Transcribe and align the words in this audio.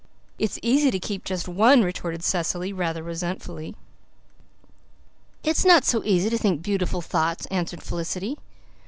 "It's 0.39 0.57
easy 0.63 0.89
to 0.89 0.97
keep 0.99 1.23
just 1.25 1.47
one," 1.47 1.83
retorted 1.83 2.23
Cecily, 2.23 2.73
rather 2.73 3.03
resentfully. 3.03 3.75
"It's 5.43 5.63
not 5.63 5.85
so 5.85 6.03
easy 6.03 6.31
to 6.31 6.39
think 6.39 6.63
beautiful 6.63 7.03
thoughts," 7.03 7.45
answered 7.51 7.83
Felicity. 7.83 8.39